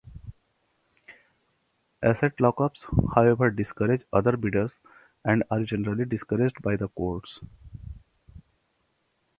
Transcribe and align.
Asset 2.01 2.41
lock-ups, 2.41 2.87
however, 3.13 3.51
discourage 3.51 4.03
other 4.11 4.35
bidders, 4.35 4.71
and 5.23 5.43
are 5.51 5.61
generally 5.63 6.05
discouraged 6.05 6.59
by 6.63 6.75
the 6.75 6.87
courts. 6.87 7.39